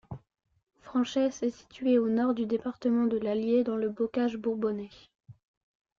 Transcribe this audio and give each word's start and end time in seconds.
Franchesse 0.81 1.43
est 1.43 1.51
située 1.55 1.99
au 1.99 2.09
nord 2.09 2.33
du 2.33 2.47
département 2.47 3.03
de 3.05 3.19
l'Allier, 3.19 3.63
dans 3.63 3.75
le 3.77 3.87
bocage 3.89 4.35
bourbonnais. 4.37 4.89